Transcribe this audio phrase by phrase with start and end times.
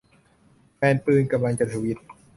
[0.77, 1.97] แฟนปืนกำลังจะ ทวิต